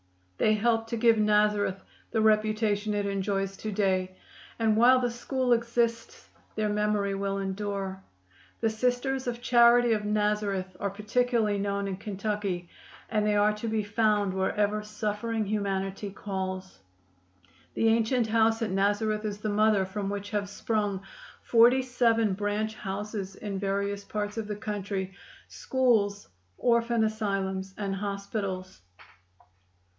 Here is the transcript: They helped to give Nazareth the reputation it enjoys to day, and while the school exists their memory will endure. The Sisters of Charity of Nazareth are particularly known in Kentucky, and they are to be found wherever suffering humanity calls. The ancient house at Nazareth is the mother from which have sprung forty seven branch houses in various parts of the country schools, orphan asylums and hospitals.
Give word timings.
They 0.39 0.55
helped 0.55 0.89
to 0.89 0.97
give 0.97 1.19
Nazareth 1.19 1.79
the 2.09 2.21
reputation 2.21 2.95
it 2.95 3.05
enjoys 3.05 3.55
to 3.57 3.71
day, 3.71 4.17
and 4.57 4.75
while 4.75 4.99
the 4.99 5.11
school 5.11 5.53
exists 5.53 6.27
their 6.55 6.69
memory 6.69 7.13
will 7.13 7.37
endure. 7.37 8.01
The 8.61 8.69
Sisters 8.71 9.27
of 9.27 9.43
Charity 9.43 9.93
of 9.93 10.03
Nazareth 10.03 10.75
are 10.79 10.89
particularly 10.89 11.59
known 11.59 11.87
in 11.87 11.97
Kentucky, 11.97 12.67
and 13.11 13.23
they 13.27 13.35
are 13.35 13.53
to 13.53 13.67
be 13.67 13.83
found 13.83 14.33
wherever 14.33 14.81
suffering 14.81 15.45
humanity 15.45 16.09
calls. 16.09 16.79
The 17.75 17.89
ancient 17.89 18.25
house 18.25 18.63
at 18.63 18.71
Nazareth 18.71 19.23
is 19.23 19.37
the 19.37 19.49
mother 19.49 19.85
from 19.85 20.09
which 20.09 20.31
have 20.31 20.49
sprung 20.49 21.03
forty 21.43 21.83
seven 21.83 22.33
branch 22.33 22.73
houses 22.73 23.35
in 23.35 23.59
various 23.59 24.03
parts 24.03 24.37
of 24.39 24.47
the 24.47 24.55
country 24.55 25.13
schools, 25.47 26.27
orphan 26.57 27.03
asylums 27.03 27.75
and 27.77 27.95
hospitals. 27.97 28.81